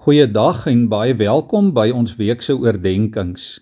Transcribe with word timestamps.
Goeiedag 0.00 0.62
en 0.70 0.86
baie 0.88 1.12
welkom 1.12 1.74
by 1.76 1.90
ons 1.92 2.14
week 2.16 2.40
se 2.40 2.54
oordeenkings. 2.56 3.58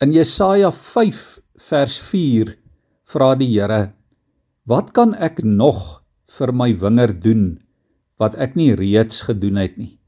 In 0.00 0.14
Jesaja 0.14 0.70
5 0.72 1.18
vers 1.66 1.96
4 2.00 2.54
vra 3.12 3.26
die 3.36 3.50
Here: 3.50 3.90
Wat 4.64 4.94
kan 4.96 5.12
ek 5.12 5.42
nog 5.44 5.82
vir 6.32 6.52
my 6.56 6.70
wingerd 6.72 7.20
doen 7.20 7.42
wat 8.16 8.38
ek 8.40 8.56
nie 8.56 8.70
reeds 8.72 9.20
gedoen 9.26 9.60
het 9.60 9.76
nie? 9.76 9.98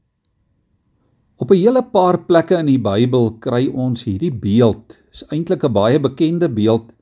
Op 1.37 1.53
'n 1.53 1.61
hele 1.61 1.83
paar 1.85 2.25
plekke 2.25 2.57
in 2.57 2.73
die 2.73 2.81
Bybel 2.81 3.37
kry 3.37 3.69
ons 3.69 4.09
hierdie 4.09 4.33
beeld. 4.33 4.87
Dit 4.89 5.21
is 5.21 5.23
eintlik 5.29 5.63
'n 5.63 5.73
baie 5.73 5.99
bekende 5.99 6.49
beeld 6.49 6.95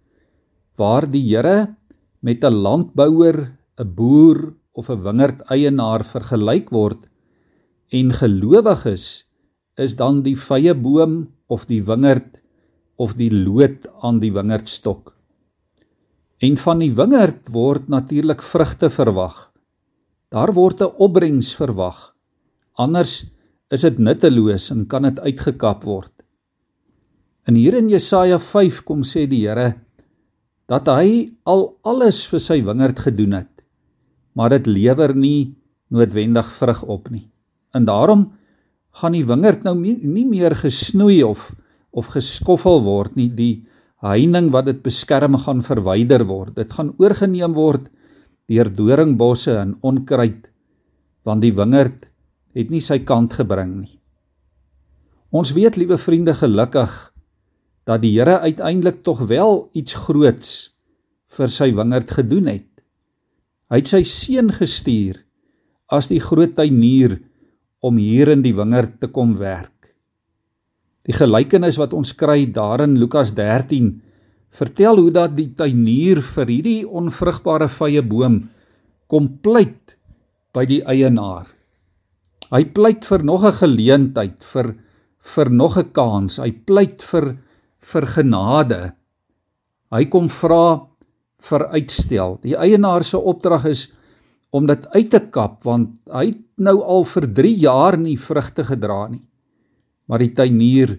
waar 0.76 1.08
die 1.08 1.24
Here 1.24 1.78
met 2.20 2.44
'n 2.44 2.52
landbouer, 2.52 3.56
'n 3.80 3.96
boer 3.96 4.56
of 4.74 4.90
'n 4.90 5.04
wingerdeienaar 5.08 6.04
vergelyk 6.04 6.70
word 6.70 7.08
en 7.90 8.14
gelowiges 8.14 9.06
is 9.80 9.96
dan 9.98 10.22
die 10.26 10.36
vrye 10.38 10.76
boom 10.78 11.24
of 11.48 11.66
die 11.70 11.82
wingerd 11.86 12.38
of 13.00 13.16
die 13.18 13.32
loot 13.32 13.88
aan 14.04 14.20
die 14.22 14.32
wingerdstok. 14.36 15.14
En 16.40 16.58
van 16.60 16.84
die 16.84 16.92
wingerd 16.96 17.50
word 17.52 17.90
natuurlik 17.92 18.44
vrugte 18.46 18.90
verwag. 18.94 19.50
Daar 20.30 20.54
word 20.54 20.82
'n 20.82 20.94
opbrengs 20.98 21.56
verwag. 21.56 22.16
Anders 22.74 23.26
is 23.70 23.82
dit 23.82 23.98
nutteloos 23.98 24.70
en 24.72 24.86
kan 24.88 25.04
dit 25.04 25.20
uitgekap 25.20 25.84
word. 25.84 26.14
En 27.44 27.56
hier 27.56 27.74
in 27.74 27.90
Jesaja 27.90 28.38
5 28.38 28.84
kom 28.84 29.04
sê 29.04 29.28
die 29.28 29.48
Here 29.48 29.76
dat 30.68 30.86
hy 30.86 31.34
al 31.44 31.80
alles 31.82 32.28
vir 32.28 32.40
sy 32.40 32.62
wingerd 32.62 33.00
gedoen 33.00 33.32
het, 33.34 33.64
maar 34.34 34.50
dit 34.50 34.68
lewer 34.68 35.16
nie 35.16 35.56
noodwendig 35.90 36.52
vrug 36.52 36.84
op 36.84 37.10
nie. 37.10 37.30
En 37.74 37.86
daarom 37.86 38.32
gaan 39.00 39.16
die 39.16 39.26
wingerd 39.26 39.64
nou 39.64 39.76
nie, 39.78 39.98
nie 40.02 40.26
meer 40.28 40.56
gesnoei 40.58 41.24
of 41.24 41.52
of 41.90 42.12
geskoffel 42.14 42.84
word 42.86 43.16
nie. 43.18 43.30
Die 43.34 43.66
heining 44.06 44.52
wat 44.54 44.68
dit 44.70 44.82
beskerm 44.86 45.38
gaan 45.42 45.64
verwyder 45.66 46.26
word. 46.30 46.56
Dit 46.56 46.74
gaan 46.78 46.94
oorgeneem 47.02 47.56
word 47.58 47.90
deur 48.50 48.70
doringbosse 48.74 49.58
en 49.58 49.76
onkruid 49.86 50.48
want 51.28 51.44
die 51.44 51.54
wingerd 51.54 52.08
het 52.58 52.72
nie 52.74 52.82
sy 52.82 53.02
kant 53.06 53.36
gebring 53.38 53.76
nie. 53.84 54.00
Ons 55.30 55.52
weet 55.54 55.78
liewe 55.78 56.00
vriende 56.02 56.34
gelukkig 56.34 56.94
dat 57.86 58.02
die 58.02 58.16
Here 58.16 58.40
uiteindelik 58.42 59.04
tog 59.06 59.22
wel 59.30 59.68
iets 59.78 59.94
groots 60.08 60.54
vir 61.38 61.52
sy 61.52 61.70
wingerd 61.78 62.10
gedoen 62.18 62.50
het. 62.50 62.70
Hy 63.70 63.82
het 63.82 63.92
sy 63.92 64.02
seun 64.08 64.50
gestuur 64.54 65.20
as 65.94 66.10
die 66.10 66.22
groot 66.22 66.56
tuinier 66.58 67.20
om 67.80 67.98
hier 67.98 68.32
in 68.34 68.42
die 68.44 68.56
wingerd 68.56 69.00
te 69.00 69.08
kom 69.08 69.38
werk. 69.40 69.94
Die 71.08 71.16
gelykenis 71.16 71.80
wat 71.80 71.94
ons 71.96 72.14
kry 72.14 72.46
daar 72.54 72.84
in 72.84 72.98
Lukas 73.00 73.32
13 73.38 74.02
vertel 74.50 75.00
hoe 75.00 75.12
dat 75.14 75.36
die 75.38 75.52
tuinier 75.54 76.22
vir 76.26 76.50
hierdie 76.50 76.82
onvrugbare 76.86 77.70
vrye 77.72 78.04
boom 78.06 78.42
kom 79.10 79.30
pleit 79.44 79.96
by 80.54 80.66
die 80.70 80.82
eienaar. 80.84 81.48
Hy 82.50 82.64
pleit 82.74 83.06
vir 83.06 83.24
nog 83.24 83.46
'n 83.46 83.60
geleentheid 83.62 84.44
vir 84.44 84.76
vir 85.36 85.50
nog 85.50 85.78
'n 85.78 85.92
kans. 85.92 86.38
Hy 86.38 86.52
pleit 86.52 87.02
vir 87.02 87.38
vir 87.80 88.06
genade. 88.06 88.94
Hy 89.92 90.06
kom 90.06 90.30
vra 90.30 90.88
vir 91.40 91.68
uitstel. 91.68 92.40
Die 92.44 92.56
eienaar 92.58 93.04
se 93.04 93.18
opdrag 93.18 93.66
is 93.66 93.88
om 94.50 94.68
dit 94.68 94.88
uit 94.96 95.10
te 95.10 95.22
kap 95.30 95.64
want 95.64 95.98
hy 96.10 96.26
het 96.32 96.42
nou 96.58 96.80
al 96.82 97.06
vir 97.06 97.28
3 97.42 97.54
jaar 97.62 97.98
nie 97.98 98.18
vrugte 98.18 98.66
gedra 98.66 99.08
nie. 99.08 99.26
Maar 100.10 100.26
die 100.26 100.34
tuinier 100.34 100.98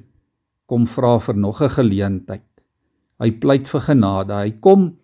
kom 0.70 0.87
vra 0.87 1.19
vir 1.19 1.37
nog 1.37 1.62
'n 1.62 1.69
geleentheid. 1.69 2.47
Hy 3.19 3.31
pleit 3.31 3.69
vir 3.69 3.81
genade. 3.81 4.33
Hy 4.33 4.50
kom 4.61 4.97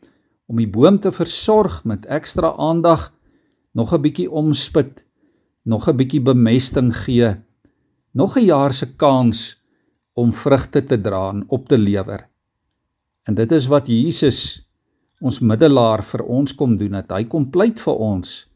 om 0.46 0.56
die 0.56 0.70
boom 0.70 0.98
te 0.98 1.10
versorg 1.10 1.84
met 1.84 2.06
ekstra 2.06 2.54
aandag, 2.56 3.12
nog 3.74 3.92
'n 3.92 4.02
bietjie 4.02 4.30
omspit, 4.30 5.04
nog 5.64 5.88
'n 5.88 5.96
bietjie 5.96 6.20
bemesting 6.22 6.94
gee, 6.94 7.34
nog 8.14 8.36
'n 8.36 8.44
jaar 8.44 8.72
se 8.72 8.86
kans 8.96 9.62
om 10.14 10.32
vrugte 10.32 10.84
te 10.84 11.00
dra 11.00 11.30
en 11.30 11.44
op 11.48 11.68
te 11.68 11.78
lewer. 11.78 12.28
En 13.24 13.34
dit 13.34 13.52
is 13.52 13.66
wat 13.66 13.86
Jesus 13.86 14.65
ons 15.20 15.40
middelaar 15.40 16.02
vir 16.04 16.22
ons 16.28 16.52
kom 16.52 16.76
doen 16.76 16.98
het. 16.98 17.10
Hy 17.12 17.24
kom 17.24 17.48
pleit 17.50 17.80
vir 17.80 17.96
ons. 17.96 18.46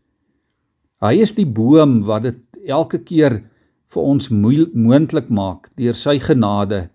Hy 1.01 1.15
is 1.25 1.33
die 1.37 1.49
boom 1.49 2.03
wat 2.05 2.27
dit 2.29 2.41
elke 2.69 3.01
keer 3.01 3.41
vir 3.91 4.03
ons 4.03 4.29
moontlik 4.31 5.31
maak 5.33 5.71
deur 5.81 5.97
sy 5.97 6.19
genade 6.21 6.89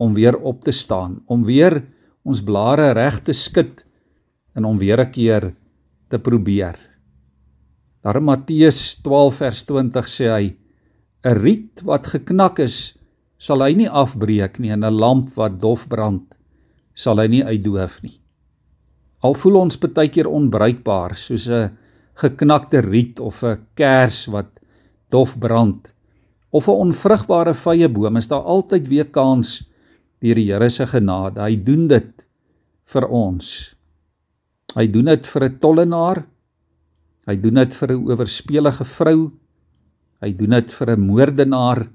om 0.00 0.14
weer 0.16 0.36
op 0.36 0.64
te 0.64 0.72
staan, 0.72 1.20
om 1.28 1.44
weer 1.44 1.82
ons 2.24 2.40
blare 2.42 2.92
reg 2.96 3.20
te 3.22 3.34
skud 3.36 3.84
en 4.56 4.64
om 4.64 4.78
weer 4.78 5.00
'n 5.00 5.12
keer 5.12 5.54
te 6.08 6.18
probeer. 6.18 6.76
Daar 8.02 8.16
in 8.16 8.24
Matteus 8.24 9.00
12 9.02 9.36
vers 9.36 9.62
20 9.64 10.08
sê 10.08 10.26
hy: 10.28 10.56
'n 11.24 11.38
riet 11.38 11.82
wat 11.84 12.06
geknak 12.06 12.58
is, 12.58 12.96
sal 13.38 13.62
hy 13.62 13.74
nie 13.74 13.88
afbreek 13.88 14.58
nie 14.58 14.70
en 14.70 14.84
'n 14.84 14.98
lamp 14.98 15.34
wat 15.36 15.60
dof 15.60 15.88
brand, 15.88 16.34
sal 16.94 17.18
hy 17.18 17.26
nie 17.28 17.44
uitdoof 17.44 18.02
nie. 18.02 18.23
Al 19.24 19.34
voel 19.34 19.62
ons 19.62 19.78
baie 19.80 20.10
keer 20.12 20.28
onbruikbaar 20.28 21.16
soos 21.16 21.48
'n 21.48 21.72
geknakte 22.14 22.80
riet 22.80 23.20
of 23.20 23.42
'n 23.42 23.66
kers 23.74 24.26
wat 24.28 24.60
dof 25.10 25.38
brand 25.38 25.94
of 26.50 26.68
'n 26.68 26.80
onvrugbare 26.86 27.54
vrye 27.54 27.88
boom 27.88 28.16
is 28.16 28.28
daar 28.28 28.44
altyd 28.44 28.88
weer 28.88 29.10
kans 29.10 29.64
deur 30.20 30.34
die 30.34 30.52
Here 30.52 30.68
se 30.70 30.86
genade. 30.86 31.40
Hy 31.40 31.56
doen 31.56 31.88
dit 31.88 32.26
vir 32.84 33.08
ons. 33.08 33.74
Hy 34.76 34.86
doen 34.86 35.04
dit 35.04 35.26
vir 35.26 35.44
'n 35.44 35.58
tollenaar. 35.58 36.24
Hy 37.26 37.36
doen 37.36 37.54
dit 37.54 37.74
vir 37.74 37.92
'n 37.92 38.06
oorspelige 38.06 38.84
vrou. 38.84 39.32
Hy 40.20 40.32
doen 40.32 40.50
dit 40.50 40.72
vir 40.72 40.90
'n 40.90 41.00
moordenaar. 41.00 41.88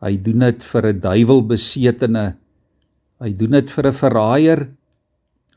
Hy 0.00 0.16
doen 0.16 0.38
dit 0.38 0.64
vir 0.64 0.86
'n 0.86 1.00
duiwelbesetene. 1.00 2.36
Hy 3.20 3.32
doen 3.32 3.50
dit 3.50 3.70
vir 3.70 3.86
'n 3.86 3.92
verraaier. 3.92 4.79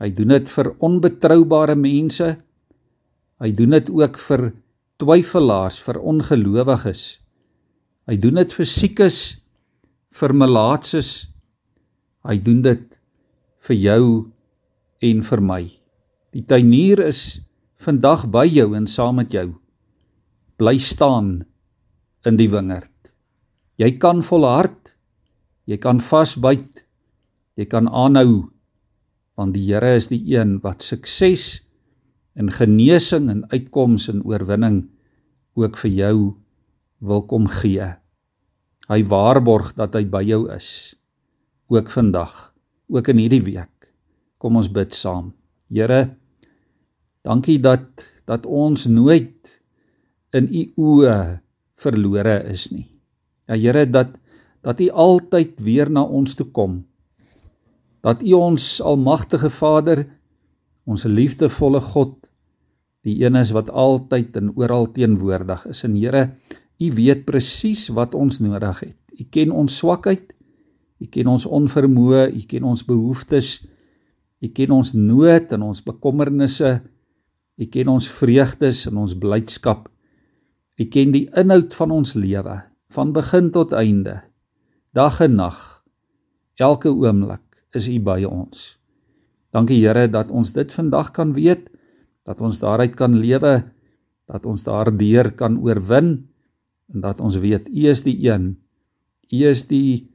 Hy 0.02 0.10
doen 0.10 0.34
dit 0.34 0.50
vir 0.50 0.72
onbetroubare 0.82 1.76
mense. 1.78 2.28
Hy 3.42 3.50
doen 3.54 3.76
dit 3.76 3.90
ook 3.90 4.18
vir 4.18 4.50
twyfelaars, 5.02 5.78
vir 5.86 6.00
ongelowiges. 6.02 7.04
Hy 8.08 8.16
doen 8.20 8.40
dit 8.42 8.52
vir 8.52 8.68
siekes, 8.68 9.18
vir 10.14 10.34
malaatses. 10.34 11.12
Hy 12.26 12.36
doen 12.42 12.62
dit 12.64 12.84
vir 13.68 13.76
jou 13.76 14.04
en 15.04 15.22
vir 15.28 15.42
my. 15.44 15.62
Die 16.34 16.42
tuinier 16.42 17.02
is 17.04 17.40
vandag 17.84 18.26
by 18.32 18.46
jou 18.48 18.72
en 18.74 18.88
saam 18.90 19.20
met 19.20 19.34
jou. 19.34 19.52
Bly 20.58 20.78
staan 20.82 21.44
in 22.26 22.38
die 22.40 22.48
wingerd. 22.50 22.90
Jy 23.78 23.96
kan 24.02 24.22
volhard. 24.26 24.94
Jy 25.70 25.78
kan 25.82 26.00
vasbyt. 26.02 26.84
Jy 27.58 27.66
kan 27.70 27.88
aanhou 27.88 28.53
want 29.38 29.54
die 29.56 29.66
Here 29.66 29.94
is 29.98 30.08
die 30.10 30.22
een 30.34 30.58
wat 30.62 30.82
sukses 30.82 31.64
en 32.34 32.50
genesing 32.54 33.30
en 33.30 33.44
uitkoms 33.50 34.08
en 34.10 34.22
oorwinning 34.26 34.84
ook 35.58 35.78
vir 35.82 35.90
jou 35.90 36.16
wil 37.04 37.22
kom 37.30 37.46
gee. 37.50 37.92
Hy 38.90 39.00
waarborg 39.08 39.72
dat 39.78 39.94
hy 39.96 40.04
by 40.10 40.22
jou 40.26 40.46
is 40.52 40.94
ook 41.72 41.88
vandag, 41.90 42.52
ook 42.92 43.08
in 43.10 43.22
hierdie 43.22 43.42
week. 43.42 43.88
Kom 44.38 44.58
ons 44.60 44.68
bid 44.70 44.94
saam. 44.94 45.32
Here, 45.72 46.14
dankie 47.24 47.58
dat 47.58 48.04
dat 48.28 48.46
ons 48.46 48.86
nooit 48.88 49.58
in 50.34 50.46
u 50.48 50.62
oë 50.80 51.40
verlore 51.80 52.38
is 52.52 52.70
nie. 52.72 52.88
Ja 53.48 53.56
Here 53.58 53.84
dat 53.90 54.16
dat 54.64 54.80
u 54.80 54.88
altyd 54.88 55.60
weer 55.60 55.90
na 55.92 56.04
ons 56.04 56.34
toe 56.34 56.46
kom 56.48 56.84
dat 58.04 58.20
U 58.20 58.32
ons 58.36 58.64
almagtige 58.84 59.48
Vader, 59.50 60.04
ons 60.84 61.06
liefdevolle 61.08 61.80
God, 61.80 62.18
die 63.04 63.16
een 63.22 63.36
is 63.40 63.52
wat 63.56 63.70
altyd 63.72 64.36
en 64.36 64.50
oral 64.60 64.90
teenwoordig 64.92 65.64
is. 65.72 65.84
En 65.88 65.96
Here, 65.96 66.34
U 66.80 66.90
weet 66.92 67.24
presies 67.24 67.86
wat 67.96 68.14
ons 68.14 68.42
nodig 68.44 68.80
het. 68.84 68.98
U 69.16 69.24
ken 69.30 69.54
ons 69.54 69.76
swakheid, 69.80 70.34
U 71.00 71.08
ken 71.08 71.30
ons 71.32 71.46
onvermoë, 71.48 72.26
U 72.36 72.42
ken 72.48 72.66
ons 72.68 72.84
behoeftes, 72.84 73.62
U 74.44 74.50
ken 74.52 74.74
ons 74.76 74.92
nood 74.92 75.52
en 75.56 75.64
ons 75.64 75.80
bekommernisse, 75.86 76.74
U 77.56 77.68
ken 77.72 77.88
ons 77.88 78.08
vreugdes 78.18 78.84
en 78.90 79.00
ons 79.00 79.16
blydskap. 79.16 79.88
U 80.76 80.84
ken 80.92 81.14
die 81.14 81.24
inhoud 81.32 81.72
van 81.78 81.94
ons 81.94 82.12
lewe, 82.18 82.60
van 82.92 83.16
begin 83.16 83.48
tot 83.54 83.72
einde, 83.72 84.20
dag 84.92 85.22
en 85.24 85.40
nag, 85.40 85.58
elke 86.60 86.92
oomblik 86.92 87.53
is 87.78 87.88
U 87.90 87.98
by 88.00 88.22
ons. 88.28 88.74
Dankie 89.54 89.80
Here 89.82 90.08
dat 90.10 90.30
ons 90.34 90.50
dit 90.54 90.70
vandag 90.72 91.12
kan 91.14 91.32
weet, 91.36 91.70
dat 92.26 92.40
ons 92.40 92.58
daaruit 92.58 92.96
kan 92.98 93.14
lewe, 93.20 93.62
dat 94.26 94.46
ons 94.48 94.64
daardeur 94.64 95.30
kan 95.36 95.58
oorwin 95.60 96.16
en 96.92 97.04
dat 97.04 97.20
ons 97.20 97.36
weet 97.40 97.68
U 97.68 97.86
is 97.90 98.02
die 98.06 98.16
een 98.26 98.54
U 99.32 99.44
is 99.48 99.66
die 99.68 100.10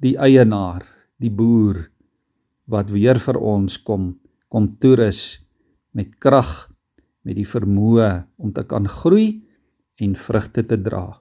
die 0.00 0.16
eienaar, 0.16 0.84
die 1.20 1.30
boer 1.30 1.90
wat 2.70 2.90
weer 2.92 3.20
vir 3.20 3.36
ons 3.36 3.76
kom 3.84 4.14
kom 4.50 4.66
toerus 4.82 5.38
met 5.94 6.16
krag, 6.18 6.70
met 7.22 7.36
die 7.38 7.46
vermoë 7.46 8.10
om 8.42 8.50
te 8.54 8.64
kan 8.66 8.88
groei 8.88 9.44
en 10.02 10.16
vrugte 10.18 10.64
te 10.66 10.80
dra. 10.80 11.20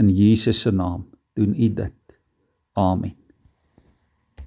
In 0.00 0.08
Jesus 0.08 0.64
se 0.64 0.72
naam 0.72 1.04
doen 1.36 1.52
U 1.52 1.68
dit. 1.82 2.18
Amen. 2.72 3.25